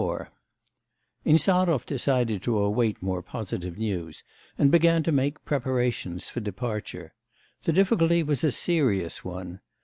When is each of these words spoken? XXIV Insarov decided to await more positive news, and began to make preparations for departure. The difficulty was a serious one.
XXIV 0.01 0.27
Insarov 1.25 1.85
decided 1.85 2.41
to 2.41 2.57
await 2.57 3.03
more 3.03 3.21
positive 3.21 3.77
news, 3.77 4.23
and 4.57 4.71
began 4.71 5.03
to 5.03 5.11
make 5.11 5.45
preparations 5.45 6.27
for 6.27 6.39
departure. 6.39 7.13
The 7.65 7.73
difficulty 7.73 8.23
was 8.23 8.43
a 8.43 8.51
serious 8.51 9.23
one. 9.23 9.59